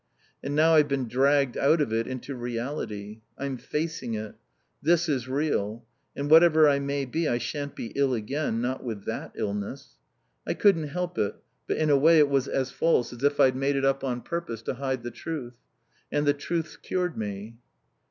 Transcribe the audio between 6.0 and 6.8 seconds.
And whatever I